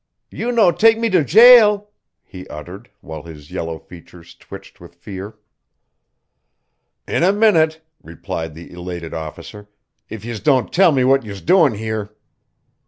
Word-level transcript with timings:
"You 0.31 0.51
no 0.51 0.71
take 0.71 0.97
me 0.97 1.11
to 1.11 1.23
jail?" 1.23 1.91
he 2.23 2.47
uttered, 2.47 2.89
while 3.01 3.21
his 3.21 3.51
yellow 3.51 3.77
features 3.77 4.33
twitched 4.33 4.81
with 4.81 4.95
fear. 4.95 5.35
"In 7.07 7.21
a 7.21 7.31
minute," 7.31 7.81
replied 8.01 8.55
the 8.55 8.71
elated 8.73 9.13
officer, 9.13 9.69
"if 10.09 10.25
yez 10.25 10.39
don't 10.39 10.73
tell 10.73 10.91
me 10.91 11.03
what 11.03 11.23
yez're 11.23 11.39
doin' 11.41 11.75
here. 11.75 12.15